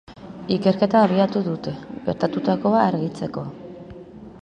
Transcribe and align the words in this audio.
Ikerketa 0.55 1.01
abiatu 1.07 1.43
dute, 1.49 1.75
gertatutakoa 2.09 2.83
argitzeko. 2.89 3.49